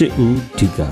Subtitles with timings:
[0.00, 0.88] ချစ်ဦးဒီကာ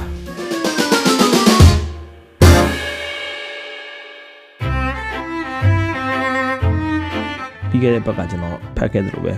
[7.69, 9.33] ပြီးခဲ့တဲ့ဘက်ကကျွန်တော်ဖတ်ခဲ့သလိုပဲ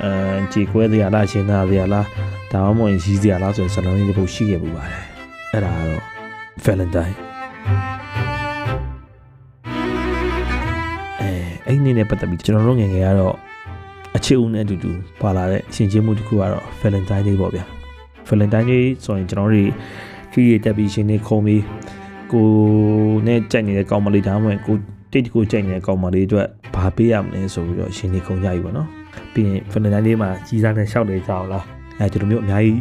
[0.00, 2.06] အဲကြည်ကွဲစရာလားရှင်းသားစရာလား
[2.52, 5.02] ဒါမှမဟုတ်ရီးစရာလားဆိုရင်စလုံးလေးတစ်ပုဒ်ရှိခဲ့ပူပါတယ်
[5.52, 6.02] အဲ့ဒါကတော့
[6.64, 7.16] Valentine
[11.20, 11.32] အဲ
[11.66, 13.36] အဲ့ဒီနေ့နဲ့ပတ်သက်ပြီးကျွန်တော်တို့ငယ်ငယ်ကတော့
[14.16, 17.79] အချစ်ဦးနဲ့အတူတူပါလာတဲ့ရှင်ချင်းမှုတစ်ခုကတော့ Valentine Day ပေါ့ဗျာ
[18.30, 19.70] Valentine Day ဆိုရင်ကျွန်တော်တို့
[20.32, 21.62] ခီးရတက်ပြီးရှင်နေခုံပြီး
[22.32, 22.46] ကို
[23.26, 24.76] နဲ့ကြိုက်နေတဲ့ကောင်မလေးဒါမှမဟုတ်ကို
[25.12, 28.88] တိတ်တကိုကြိုက်နေတဲ့ကောင်မလေးအတွက်ဘာပေးရမလဲဆိုပြီးတော့ရှင်နေခုံကြပြီပေါ့နော်
[29.32, 31.64] ပြီးရင် Valentine Day မှာကြီးစားနဲ့ရှောက်နေကြအောင်လား
[31.98, 32.78] အဲကျွန်တော်မျိုးအများကြီး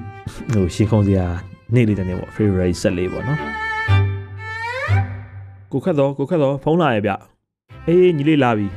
[0.53, 1.25] ဟိုရှင်ခုံစရာ
[1.73, 3.39] နေ့လေးတည်းနေပေါ့ February ဆက်လေးပေါ့နော်
[5.72, 7.11] ကိုခက်တော့ကိုခက်တော့ဖုန်းလာရဲ့ဗျ
[7.88, 8.67] အေးညီလေးလာပြီ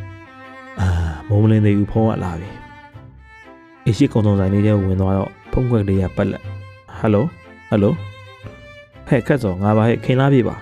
[0.80, 0.88] အာ
[1.28, 2.48] မုံမလင်းသေးဘူးဖုန်းကလာပြီ
[3.86, 6.42] အေးရှိကုံစုံဆိုင်လေးထဲဝင်သွားတော့ဖုန်းခွက်လေးကပတ်လက်
[7.02, 7.24] ဟယ်လို
[7.70, 7.92] ဟယ်လို
[9.08, 10.56] ဟဲ့ခက်စောငါပါဟဲ့ခင်လားပြေပါ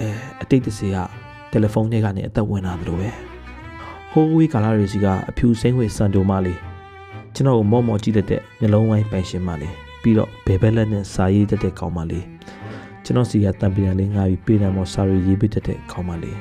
[0.00, 0.08] အဲ
[0.42, 0.96] အတိတ်တစီက
[1.50, 3.08] တယ်လီဖုန်းထဲကနေအသက်ဝင်လာသလိုပဲ
[4.10, 6.58] ဟိုးဝေးကာလာရီစီကအဖြူစိမ့်ဝေစန်တိုမလေး
[7.34, 12.24] ကျွန်တော်ကိုမော့မော့ကြည့်တတ်တဲ့မျက်လုံးဝိုင်းပိုင်ရှင်မလေးပြီးတော့ဘယ်ဘက်လက်နဲ့စာရေးတတ်တဲ့ကောင်မလေး
[13.04, 16.38] ကျွန်တော်စီကတံပြန်လေးငါပြီးပေးတယ်မော်စာရီရေးပေးတတ်တဲ့ကောင်မလေး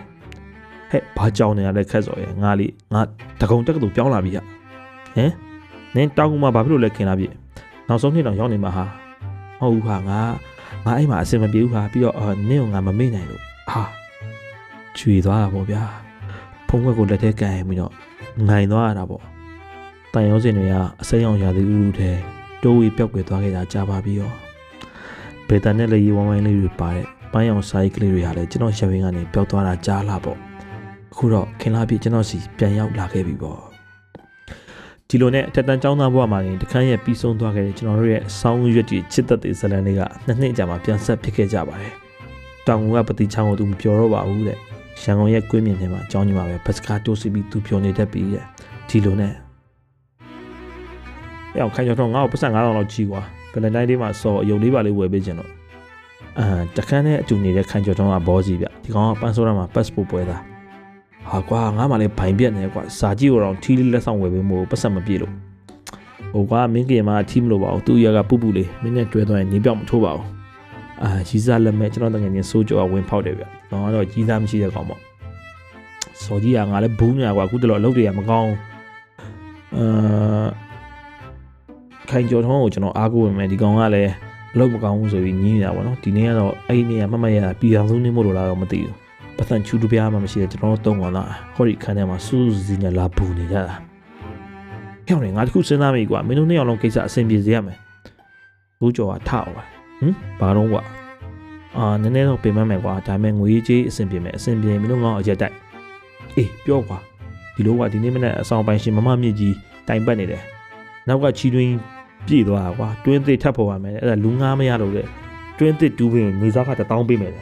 [0.90, 3.02] ဟဲ့ဘာကြောင်နေရလဲခက်စော်ရဲ့ငါလေးငါ
[3.42, 5.32] တကုံတက်ကတူပြောင်းလာပြီဟဟမ်
[5.96, 7.28] နင်းတောင်းကမှဘာဖြစ်လို့လဲခင်လားပြေ
[7.88, 8.86] နောက်ဆုံးနှစ်တောင်ရောက်နေမှာဟာ
[9.60, 10.22] မဟုတ်ဘူးဟာငါ
[10.86, 13.84] ငါအဲ့မှာအစင်မပြေဘူးဟာပြီးတော့အော်နင်းကိုငါမမေ့နိုင်လို့ဟာ
[14.98, 15.84] ချွေသွားတာပေါ့ဗျာ
[16.68, 17.94] ဖုံးခွက်ကိုလက်ထဲကန်ရင်ပြီးတော့
[18.48, 19.24] ငိုင်သွားရတာပေါ့
[20.14, 22.12] တန်ရုံးစင်တွေကအစိမ်းအောင်ရာသီဥတုထဲ
[22.64, 24.32] တိုးဝေပျောက်ကွယ်သွားခဲ့တာကြာပါပြီရော
[25.48, 30.38] ဘေတာနဲ့လေရီဝိုင်းဝိုင်းလေးတွေပါတဲ့ပန်းရောင်စာရေးကလေးတွေဟာလည်းကျွန်တော်ရဝင်းကနေပျောက်သွားတာကြားလာပေါ့
[31.12, 33.69] အခုတော့ခင်လာပြကျွန်တော်စီပြန်ရောက်လာခဲ့ပြီပေါ့
[35.12, 41.94] ဒီလိုနဲ့အထက်တန်းကျောင်းသားဘဝမှာနေတခန်းရဲ့ပြီးဆုံးသွားခဲ့တဲ့ကျွန်တော်တို့ရဲ့ဆောင်းရွက်တွေချစ်သက်တဲ့ဇလန်တွေကနှစ်နှစ်ကြာမှပြန်ဆက်ဖြစ်ခဲ့ကြပါတယ်။
[42.68, 44.58] တောင်ကပတိချောင်းကိုသူမပြောတော့ပါဘူးတဲ့။
[45.04, 48.44] ရန်ကုန်ရဲ့ကွင်းမြင့်ထဲမှာကျောင်းကြီးမှာပဲဘတ်စကားတိုးစီပြီးသူပြောနေတတ်ပြီးတဲ့
[48.90, 49.34] ဒီလိုနဲ့
[51.54, 53.22] အဲ့အောင်ခိုင်ကျော်တော့ငါ့ကိုပတ်စံ9000လောက်ကြီးကွာ
[53.54, 55.52] ဗလန်တိုင်းဒေးမှာစော်အယုံလေးပါလေးဝယ်ပေးခြင်းတော့
[56.40, 56.46] အာ
[56.78, 60.38] တခန်းနဲ့အတူနေတဲ့ခိုင်ကျော်တော့ကဘောကြီးဗျဒီကောင်ကပန်းစိုးရမှာ passport ပွဲတာ
[61.32, 65.34] ဟာကွာငါမှလည်းဘိုင်ပြက်နေကွာစာကြည့်ကိုတော့ထီးလေးလက်ဆောင်ဝယ်ပေးမို့ပတ်စံမပြေလို့
[66.34, 70.26] ဟိုကွာမင်းကင်မှာထီးမလို့ပါဘူးသူ့ရကပူပူလေးမင်းနဲ့တွဲသွားရင်နေပြောက်မထိုးပါဘူး
[71.04, 75.00] အာကြီးစားလက်မဲ့ကျွန်တော်တကယ်ချင်းစိုးကြောဝင်ဖောက်တယ်ဗျတော့ကတော့ကြီးစားမရှိတဲ့ကောင်ပေါ့
[76.24, 78.52] စော်ကြီးကငါလည်းဘူးညာကွာအခုတလောအလုပ်တွေကမကောင်း
[79.76, 80.48] အာ
[82.10, 84.12] ခိုင်ကျော်ထုံးကိုကျွန်တော်အားကိုးဝင်မယ်ဒီကောင်ကလည်း
[84.54, 89.09] အလုပ်မကောင်းဘူးဆိုပြီးညင်းနေတာပေါ့နော်ဒီနေ့ကတော့အဲ့ဒီနေ့ကမမရတာပြည်အောင်စုနေမို့လို့လားတော့မသိဘူး
[89.40, 93.76] ပတ်စံချူတပြားမှမရှိတဲ့ကျွန်တော်တို့တုံးကောင်လားဟောဒီခန်းထဲမှာစူးစီနဲ့လာပူနေကြတာ
[95.08, 97.78] ဟဲ့နေငါတခုစဉ်းစားမိကွာမင်းတို့နှစ်ယောက်လုံးကိစ္စအဆင်ပြေစေရမယ်
[98.80, 99.64] ဘူးကျော်ကထအောင်ပါ
[100.00, 100.82] ဟင်ဘာတော့ကွာ
[101.78, 105.56] အာနည်းနည်းတော့ပြင်မမယ်ကွာဒါပေမဲ့ငွေကြေးအဆင်ပြေမယ်အဆင်ပြေမင်းတို့ငေါ့အရက်တိုက်
[106.38, 106.98] အေးပြောကွာ
[107.56, 109.56] ဒီလိုကဒီနေ့မနေ့အဆောင်ပိုင်းရှင်မမမြင့်ကြီး
[109.88, 110.44] တိုင်ပတ်နေတယ်
[111.08, 111.74] နောက်ကချီတွင်း
[112.28, 115.04] ပြည့်သွားတာကွာတွင်းသစ်ထပ်ပေါ်ပါမယ်အဲ့ဒါလူငားမရလို့လေ
[115.58, 117.42] တွင်းသစ်တူးပြီးငွေစားကတောင်းပေးမယ်လေ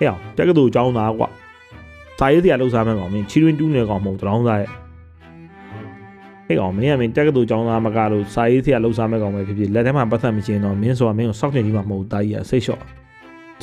[0.00, 1.28] ဟဲ့အောင်တက်ကတူចောင်းသားကွာ
[2.18, 4.70] စာရေးစရာလောက်စားမယ်ကောင်မင်းချီတွင်းတူးနေကောင်မဟုတ်တောင်းသားရဲ့
[6.46, 12.82] ဟဲ့ကောင်မင်းကမင်းတက်ကတူចောင်းသားမကလို့စာရေးစရာလောက်စားမယ်ကောင်ပဲဖြစ်ဖြစ်လက်ထဲမှာပတ်သက်မချင်းတော့မင်းဆိုတာမင်းကိုစောက်ချင်ကြီးမှမဟုတ်တာကြီးကစိတ်လျှော့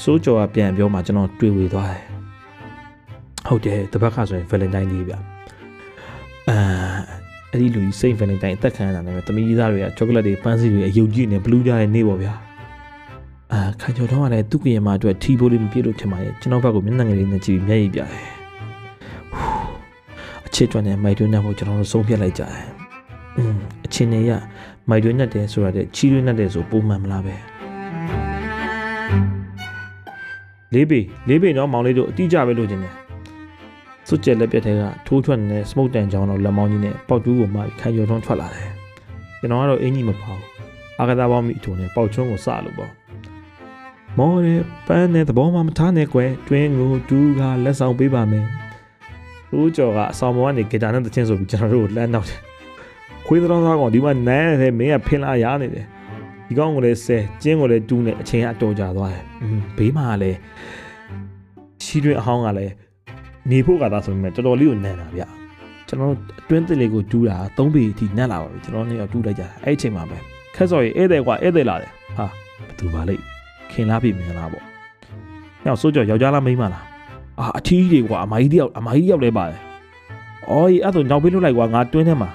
[0.03, 2.01] စိုးကြော်ကပြန်ပြောမှကျွန်တော်တွေ့ဝေသွားတယ်
[3.47, 5.13] ဟုတ်တယ်တပတ်ခါဆိုရင် Valentine Day ဗျ
[6.49, 6.57] အာ
[7.51, 12.33] အဲ့ဒီလူကြီး Saint Valentine အသက်ခံရတာနဲ့သမီးကြီးသားတွေကချောကလက်တွေပန်းစီတွေအယုတ်ကြီးနဲ့ဘလူးကြတဲ့နေ့ပေါ့ဗျာ
[13.53, 18.11] အာခိုင်ကျော်တော့ကလည်းသူ့ကရင်မအတွက်ထီဘိုးလေးမပြည့်လို့ထင်ပါရဲ့ကျွန်တော်ဘက်ကိုမျက်နှာငယ်လေးနဲ့ကြည့်ပြီးမျက်ရည်ပြတယ်
[20.47, 22.63] အချစ်ကျွမ်းတဲ့မိုက်တွင်းနဲ့ဖို့ကျွန်တော်တို့ဆုံးဖြတ်လိုက်ကြတယ်
[23.37, 23.55] อืม
[23.85, 24.31] အချင်းနေရ
[24.89, 27.35] မိုက်တွင်းနဲ့တယ်ဆိုရတဲ့ချီတွင်းနဲ့တယ်ဆိုပုံမှန်မလားပဲ
[30.73, 30.99] လေးပေ
[31.29, 32.93] လေးပေတော့မောင်လေးတို့အတိအကျပဲလို့ခြင်းတယ်
[34.07, 38.69] စွတ်ကျက်လက်ပြက်ထဲကထိုးထွက်နေတဲ့ smoke တန်ကြောင်တော့လက်မောင်းကြီးနဲ့ပေါက်တူးကိုမှခိုင်ကျော်ထွန်းထွက်လာတယ်
[39.39, 40.45] ကျွန်တော်ကတော့အင်ကြီးမပေါဘူး
[40.99, 42.91] အာကသာပေါင်းမိအထုံနဲ့ပေါက်ချွန်းကိုစလို့ပေါ့
[44.17, 44.55] မော်ရဲ
[44.87, 48.45] ပန်းနဲ့သဘောမှမထားနဲ့ကွယ်တွင်းကိုတူးကလက်ဆောင်ပေးပါမယ်
[49.59, 52.39] ဦးကျော်ကအဆောင်မောကနေဂီတာနဲ့တချင်းဆိုပြီးကျွန်တော်တို့ကိုလှမ်းတော့တယ်
[53.25, 55.85] ခွေးသောသားကောင်ဒီမှာနန်းတဲ့မင်းကဖင်လာရနေတယ်
[56.47, 59.23] ဒီကောင်ကိုလည်းဆဲကျင်းကိုလည်းတူးနေအချိန်ကအတော်ကြာသွားတယ်
[59.77, 60.37] ဘေးမှာလည်း
[61.83, 62.73] ရှီတွင်အဟောင်းကလည်း
[63.51, 65.23] နေဖို့ကသာဆိုပေမဲ့တော်တော်လေးကိုနန်တာဗျ
[65.87, 70.17] ကျွန်တော်အတွင်းတစ်လေးကိုတူးတာ၃ပေအထိနန်လာပါပြီကျွန်တော်နေတော့တူးလိုက်ကြအဲ့အချိန်မှာပဲ
[70.55, 72.25] ခက်စော်ရေဧည့်သည်ကွာဧည့်သည်လာတယ်ဟာ
[72.59, 73.36] ဘသူပါလိမ့်
[73.71, 74.63] ခင်လားပြီမင်းလားပေါ့
[75.63, 76.85] ညောင်စိုးကြော်ယောက်ျားလားမိန်းမလား
[77.39, 79.59] အာအထီးတွေကွာအမကြီးတယောက်အမကြီးတယောက်လဲပါတယ်
[80.49, 82.29] အော်အဲ့ဆိုညောင်ပေးလို့လိုက်ကွာငါတွင်းထဲမှာ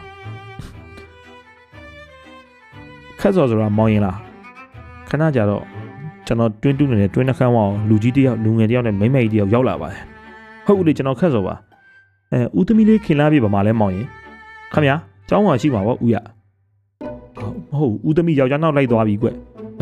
[3.21, 4.17] ခက်စော်ဆိုတာမောင်းရင်လား
[5.09, 5.63] ခခဏကြာတော့
[6.27, 10.03] ကျွန်တော်တွင်းတူးနေတဲ့တွင်းနှခမ်းဝအောင်လူကြီးတယောက်လူငယ်တယောက်နဲ့မိန်းမကြီးတယောက်ရောက်လာပါတယ်
[10.67, 11.55] ဟုတ်လေကျွန်တော်ခက်ဆိုပါ
[12.33, 14.07] အဲဦးသမီးလေးခင်လာပြီဗမာလဲမောင်ရင်
[14.73, 14.97] ခမညာ
[15.29, 16.17] ကျောင်းမှာရှိမှာပေါ့ဦးရ
[17.71, 19.29] မဟုတ်ဦးသမီးယောက်ျားနောက်လိုက်သွားပြီကွ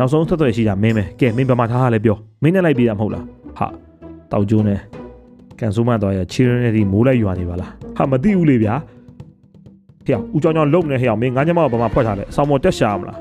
[0.00, 3.24] ောက်ဆုံးဆက်သွယ်ရှိတာမင်းပဲကဲမင်းဗမာထားရလဲပြောမင်းနဲ့လိုက်ပြီးတာမဟုတ်လား
[3.58, 3.66] ဟာ
[4.32, 4.78] တောက်ကျိုးနဲ့
[5.58, 8.74] ကန်ဆိုးမသွားရချီရင်းနဲ့ဒီမိုးလိုက်ရွာနေပါလားဟာမသိဘူးလေဗျာ
[10.06, 13.18] ဟဲ့ဦးကြောင်ကြောင်လုံနေဟဲ့မင်းငါးညမဗမာဖွက်ထားလဲအဆောင်မတက်ရှာမလား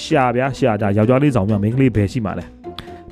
[0.00, 2.44] ရှာဗျာရှာတာယောက်ျားလေးဆောင်မြမင်းကလေးဘယ်ရှိမှလဲ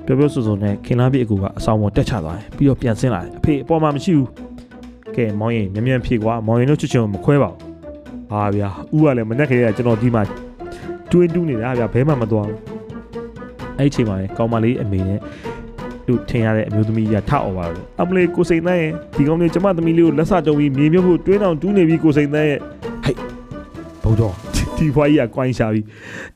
[0.05, 4.29] ပြောပြောဆိုဆိုနဲ့ခင်လားပြအကူကအဆောင်ပေါ်တက်ချသွားတယ်ပြီးတော့ပြန်ဆင်းလာတယ်အဖေအပေါ်မှာမရှိဘူး
[5.17, 7.73] ကဲမောင်ရင်မြ мян ဖြေကွာမောင်ရင်တို့ချစ်ချင်မခွဲပါဘူး
[8.31, 10.23] ဟာဗျာဦးကလည်းမနဲ့ခဲရကျွန်တော်ဒီမှာ
[11.11, 12.75] တွင်းတူးနေတာဗျာဘဲမှမသွားဘူး
[13.79, 15.19] အဲ့ဒီချိန်မှာလေကောင်မလေးအမေနဲ့
[16.07, 22.59] သူထင်ရတဲ့အမျိုးသမီးကြီးကထအောင်ပါလို့အမလေးကိုစိန်သားရဲ့ဒီကောင်လေးကျမသမီးလေးကိုလက်စကြုံပြီးမြေမြုပ်ဖို့တွင်းအောင်တူးနေပြီကိုစိန်သားရဲ့
[23.03, 23.19] ဟိတ်
[24.03, 24.33] ဘုံတော်
[24.77, 25.85] ဒီဘွားကြီးကကွိုင်းရှာပြီး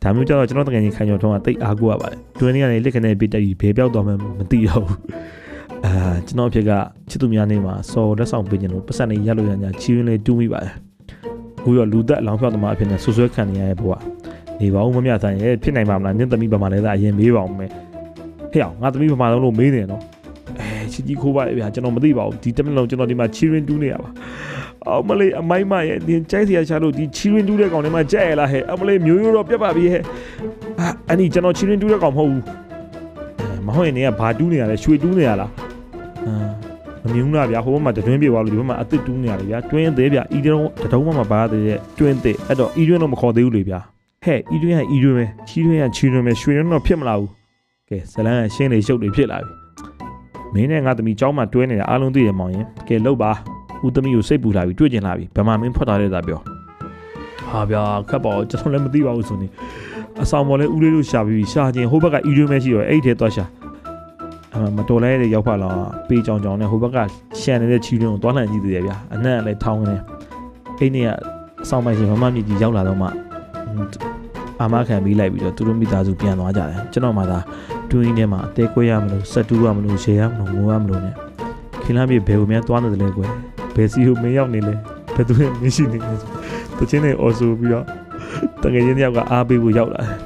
[0.02, 5.00] ဒါမျိုးကြတော့ကျွန်တော်တကယ်ကြီးခိုင်ကျော်ထုံးကတိတ်အားကိုရပါတယ်တွင်းလေးကနေလက်ကနေပြစ်တက်ပြီးဘဲပြောက်သွားမှမသိတော့ဘူး
[5.86, 5.94] အာ
[6.28, 6.72] ကျွန်တော်အဖြစ်က
[7.10, 10.74] ချစ်သူများနေမှာစော်လက်ဆောင်ပေးခြင်းလို့ပတ်စံနေရလို့ရညာချီရင်းလေးတူးမိပါတယ်
[11.60, 13.92] အခုရောလူသက်အလောင်းဖြောက်သမားအဖြစ်နဲ့ဆွဆွဲခံနေရတဲ့ဘဝ
[14.62, 17.70] နေပါဦးမမြဆိုင်ရဲ့ဖြစ်နိုင်ပါမလားနင့်သမီးဘာမှလဲသာအရင်မေးပါအောင်မယ်
[18.52, 20.02] ဟဲ့အောင်ငါသမီးဘာမှလုံးလို့မေးနေနော်
[20.60, 24.10] အဲချစ်ကြီးခိုးပါလေဗျာကျွန်တော်မသိပါဘူးဒီတမန်လုံးကျွန်တော်ဒီမှာချီရင်တူးနေရပါ
[24.88, 30.04] အောင်မလေးအမိုင်းမရဲ့ဒီကြိုက်စရာချလို့ဒီချီရင်တူးတဲ့ကောင်တွေမှာကြက်ရလားဟဲ့အမလေးမျိုးရိုးတော့ပြတ်ပါပြီဟဲ့
[31.10, 32.44] အဲ့ဒီကျွန်တော်ချီရင်တူးတဲ့ကောင်မဟုတ်ဘူး
[33.68, 35.52] မဟုတ်ရင်နေကဘာတူးနေရလဲရွှေတူးနေရလား
[36.28, 36.34] အာ
[37.04, 43.80] မမြင်ဘူးလားဗျာဟိုဘက်မှာတွင်းပြေသွားလို့ဒီဘက်မှာအစ်စ်တူးနေရတယ်ဗျာတွင်းသေးဗျာဤတုံးတတုံးမှမပါသေးတဲ့တွင်းသေးအဲ့တော့ဤတွင်းတော့မခေါ်သေးဘူးလေဗျာ
[44.25, 47.31] ဟဲ့ဤတွင်းကဤတွင်းပဲချီတွင်းကချီတွင်းပဲရွှေတွင်းတော့ဖြစ်မလာဘူး
[47.89, 49.53] ကဲဇလန်းကရှင်းလေရှုပ်တွေဖြစ်လာပြီ
[50.55, 53.31] မင်းနဲ့ငါသမီးเจ้าမှာတွဲနေတာအားလုံးသိတယ်မောင်ရင်ကဲလှုပ်ပါ
[53.85, 56.41] ဦးသမီးကိုစိတ်ပူလာပြီတွေ့ကျင်လာပြီဗမာမင်းဖွက်ထားတဲ့သာပြော
[57.51, 59.47] ဟာဗျာခက်ပါဦးကျွန်တော်လည်းမသိပါဘူးဆိုနေ
[60.23, 63.45] အဆောင်ပေါ်လဲဦးလေးတို့ရှာပြီးရှာခြင်းဟိုဘက်ကဤတွင်းပဲရှိတော့အဲ့ထဲသွားရှာ
[64.55, 65.77] အမတော်လဲတဲ့ရောက်ပါလား
[66.09, 66.99] ပေးကြောင်ကြောင်နဲ့ဟိုဘက်က
[67.41, 69.97] ရှန်နေတဲ့ချီတွင်းကိုသွားလှန်ကြည့်သေးတယ်ဗျာအနက်လည်းထောင်းနေ
[70.79, 71.09] အဲ့နေ့က
[71.63, 73.09] အဆောင်ပိုင်ရှင်မမမြကြီးရောက်လာတော့မှ
[74.62, 77.40] အာမခံပြီးလိုက်ပြီးတော့သူတို့မိသားစုပြန်သွားကြတယ်ကျွန်တော်မှသာ
[77.92, 81.12] တွင်းထဲမှာအသေးကွဲရမလို့ဆက်တူးရမလို့ရေရမလို့ငိုရမလို့ ਨੇ
[81.84, 83.32] ခင်လာမြေဘယ်ကိုများသွားနေတယ်လဲကွယ်
[83.76, 84.74] ဘယ်စီကိုမင်းရောက်နေလဲ
[85.16, 86.14] ဘယ်သူနဲ့မင်းရှိနေလဲ
[86.78, 87.86] တချင်းနဲ့အော်ဆိုပြီးတော့
[88.62, 90.18] တကယ်ချင်းတယောက်ကအားပေးဖို့ရောက်လာတယ်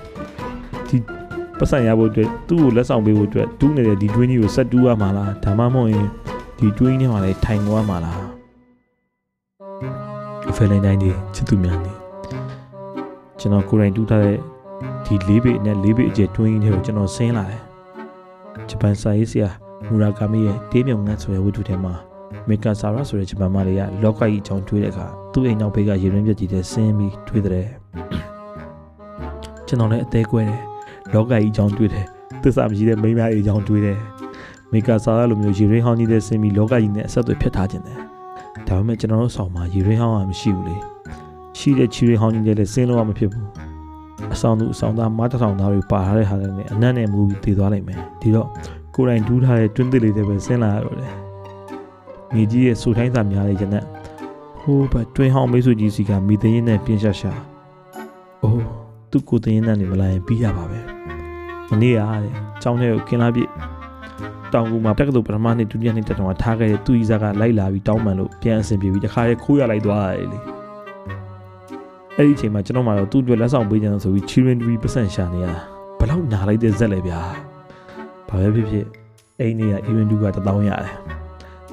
[0.87, 0.97] ဒီ
[1.59, 6.07] ပတ်စံရဖို့အတွက်သူ့ကိုလက်ဆောင်ပေးဖို့အတွက်တူးနေတဲ့ဒီတွင်းကြီးကိုဆက်တူးရမှာလားဒါမှမဟုတ်ရင်
[6.57, 8.19] ဒီတွင်းထဲမှာလည်းထိုင်သွားမှာလား
[10.49, 12.04] အဖေလိုင်းတိုင်းဒီချစ်သူများနေ
[13.45, 14.37] ကျွန်တော်ကိုယ်တိုင်တူးထားတဲ့
[15.05, 17.61] ဒီလေးပေနဲ့လေးပေအကျယ်တွင်းကြီးတွေကိုကျွန်တော်ဆင်းလာတယ်
[18.69, 19.49] ဂျပန်စာရေးဆရာ
[19.87, 21.93] မူရာကာမီရဲ့တေးမြုံငတ်ဆိုတဲ့ဝတ္ထုထဲမှာ
[22.47, 27.67] မေကာဆာရာဆိုတဲ့ဂျပန်မလေးကလောကကြီးအကြောင်းတွေးတဲ့အခါသူ့အိမ်နောက်ဘေးကရေရင်းပြက်ကြီးတဲ့ဆင်းပြီးတွေးတဲ့
[29.67, 30.61] ကျွန်တော်လည်းအသေးကွဲတယ်
[31.13, 32.05] လောကကြီးအကြောင်းတွေးတယ်
[32.41, 33.97] သစ္စာမရှိတဲ့မိန်းမကြီးအကြောင်းတွေးတယ်
[34.71, 37.97] မေကာဆာရာလိုမျိုးရေရင်းဟောင်းကြီးတဲ့ဆင်းပြီးလောကကြီးနဲ့အဆက်အသွယ်ဖြစ်ထားခြင်းတယ်
[38.67, 40.94] ဒါပေမဲ့ကျွန်တော်တို့ဆောင်မှာရေရင်းဟောင်းကမရှိဘူးလေ
[41.57, 43.45] ရှိတဲ့ချီရင်းဟောင်းကြီးလည်းဆင်းလို့မဖြစ်ဘူး
[44.33, 48.47] အဆောင်သူအဆောင်သားမတထောင်သားတွေပါထားတဲ့ဟာတွေနဲ့အနက်နဲ့မူပြီးတည်သွားနိုင်မယ်ဒီတော့
[48.95, 51.13] ကိုယ်တိုင်ဒူးထားတဲ့တွင်းသစ်လေးတွေပဲဆင်းလာရတော့တယ်
[52.33, 53.85] မြေကြီးရဲ့ဆူထိုင်းစာများတဲ့ရနက်
[54.61, 57.31] ဟိုးဘတွင်းဟောင်းမိတ်ဆွေကြီးစီကမိသိရင်နဲ့ပြင်းရှာရှာ
[58.43, 58.65] အိုး
[59.11, 60.79] သူ့ကိုသိရင်နဲ့နေမလာရင်ပြီးရပါပဲ
[61.69, 63.49] မနေ့ကတဲ့ကျောင်းထဲကိုခင်းလာပြည့်
[64.53, 70.54] တောင်ကူမှာတက္ကသိုလ်ပထမနှစ်ဒုတိယနှစ်တက်တော့ထားခဲ့တဲ့သူ့ဤစားကလိုက်လာပြီးတောင်းပန်လို့ပြန်အဆင်ပြေပြီးတခါရဲခိုးရလိုက်သွားတယ်လေ
[72.17, 75.59] အဲ့ဒီအချိန်မှာကျွန်တော်မှတော့သူ့အတွက်လက်ဆောင်ပေးကြတယ်ဆိုပြီး children tree ပတ်စံရှာနေရတာ
[75.99, 77.19] ဘလောက်နာလိုက်တဲ့ဇက်လဲဗျာ
[78.27, 78.85] ဘာပဲဖြစ်ဖြစ်
[79.39, 80.93] အိမ်နေက event 2ကတပေါင်းရတယ်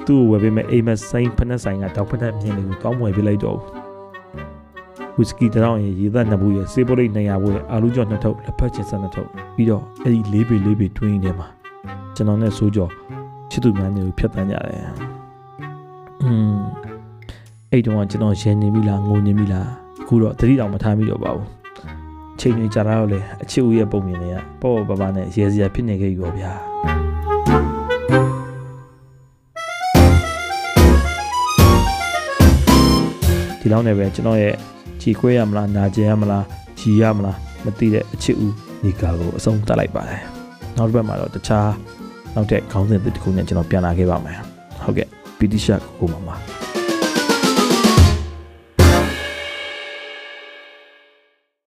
[0.05, 3.59] သူ့ကိုဝယ်ပေးမဲ့အိမ်မက်ဆိုင်ဖက်နှက်ဆိုင်ကတောက်ဖက်နှက်မြင်လေးကိုကောင်းမွယ်ပေးလိုက်တော့
[5.17, 11.47] ဝီစကီတောင်းရင်ရေသက်နှစ်ဘူးရဲ့စေးပိုလိတ်200ဘူးရဲ့အာလူကျော်နှစ်ထုပ်လက်ဖက်ချင်စနှစ်ထုပ်ပြီးတော့အဲ့ဒီလေးပေလေးပေတွင်းနေမှာ
[12.15, 12.91] ကျွန်တော်နဲ့စိုးကြော်
[13.51, 14.81] ချစ်သူများနေကိုဖြတ်တန်းကြတယ်
[16.23, 16.61] อืม
[17.71, 21.47] အဲ့တုန်းကကျွန်တော်ရင်နေပြီလားငိုနေပြီလား အခုတော့သတိတောင်မထားမိတော့ပါဘူး
[22.39, 26.51] ချိန်တွေကြာတော့လေအချစ်ဦးရဲ့ပုံမြင်တွေကပေါ့ပေါ့ပါပါနဲ့ရဲစရာဖြစ်နေခဲ့ရောဗျာ
[33.59, 34.55] ဒီလောက်နဲ့ပဲကျွန်တော်ရဲ့
[35.01, 36.45] ခြေခွဲရမလားနာကျင်ရမလား
[36.79, 40.21] ခြီရမလားမသိတဲ့အချစ်ဦးဒီကာကိုအဆုံးသတ်လိုက်ပါတယ်
[40.77, 41.69] နောက်တစ်ပတ်မှာတော့တခြား
[42.35, 44.39] နောက်တဲ့ခေါင်းစဉ်တစ်ခုနဲ့ကျွန်တော်ပြန်လာခဲ့ပါမယ်
[44.83, 45.07] ဟုတ်ကဲ့
[45.37, 46.29] ပီတီရှာကိုကိုမမ